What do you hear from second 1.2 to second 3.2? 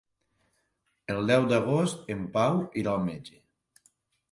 deu d'agost en Pau irà al